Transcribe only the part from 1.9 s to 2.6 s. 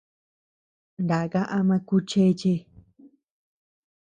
chéche.